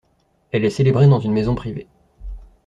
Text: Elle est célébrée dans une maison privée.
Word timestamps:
Elle 0.51 0.65
est 0.65 0.71
célébrée 0.71 1.05
dans 1.07 1.19
une 1.19 1.31
maison 1.31 1.53
privée. 1.53 1.85